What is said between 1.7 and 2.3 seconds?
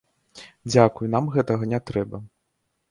не трэба!